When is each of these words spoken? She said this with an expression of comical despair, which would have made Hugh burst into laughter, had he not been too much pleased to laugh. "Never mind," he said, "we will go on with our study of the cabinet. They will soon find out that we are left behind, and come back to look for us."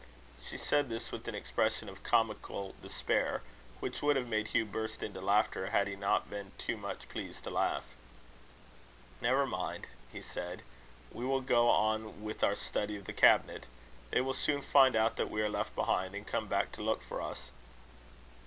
She 0.43 0.57
said 0.57 0.89
this 0.89 1.11
with 1.11 1.27
an 1.27 1.35
expression 1.35 1.87
of 1.87 2.01
comical 2.01 2.73
despair, 2.81 3.43
which 3.79 4.01
would 4.01 4.15
have 4.15 4.27
made 4.27 4.47
Hugh 4.47 4.65
burst 4.65 5.03
into 5.03 5.21
laughter, 5.21 5.69
had 5.69 5.85
he 5.87 5.95
not 5.95 6.27
been 6.27 6.53
too 6.57 6.75
much 6.75 7.07
pleased 7.07 7.43
to 7.43 7.51
laugh. 7.51 7.83
"Never 9.21 9.45
mind," 9.45 9.85
he 10.11 10.23
said, 10.23 10.63
"we 11.11 11.23
will 11.23 11.41
go 11.41 11.69
on 11.69 12.23
with 12.23 12.43
our 12.43 12.55
study 12.55 12.97
of 12.97 13.05
the 13.05 13.13
cabinet. 13.13 13.67
They 14.09 14.21
will 14.21 14.33
soon 14.33 14.63
find 14.63 14.95
out 14.95 15.17
that 15.17 15.29
we 15.29 15.39
are 15.43 15.49
left 15.49 15.75
behind, 15.75 16.15
and 16.15 16.25
come 16.25 16.47
back 16.47 16.71
to 16.71 16.81
look 16.81 17.03
for 17.03 17.21
us." 17.21 17.51